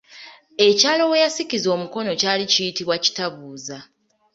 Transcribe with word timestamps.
Ekyalo 0.67 1.03
we 1.11 1.17
yakisiza 1.25 1.67
omukono 1.75 2.11
kyali 2.19 2.43
kiyitibwa 2.51 2.95
Kitabuuza. 3.03 3.77